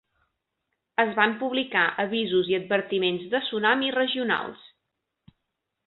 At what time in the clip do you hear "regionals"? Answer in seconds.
4.01-4.69